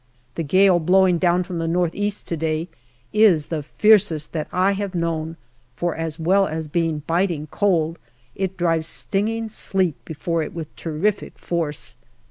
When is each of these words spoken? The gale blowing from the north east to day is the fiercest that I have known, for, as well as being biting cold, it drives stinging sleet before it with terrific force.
The 0.33 0.41
gale 0.41 0.79
blowing 0.79 1.19
from 1.43 1.59
the 1.59 1.67
north 1.67 1.93
east 1.93 2.25
to 2.29 2.35
day 2.35 2.69
is 3.13 3.45
the 3.53 3.61
fiercest 3.61 4.33
that 4.33 4.47
I 4.51 4.71
have 4.71 4.95
known, 4.95 5.37
for, 5.75 5.95
as 5.95 6.17
well 6.17 6.47
as 6.47 6.67
being 6.67 7.03
biting 7.05 7.45
cold, 7.51 7.99
it 8.33 8.57
drives 8.57 8.87
stinging 8.87 9.47
sleet 9.49 10.03
before 10.03 10.41
it 10.41 10.55
with 10.55 10.75
terrific 10.75 11.37
force. 11.37 11.93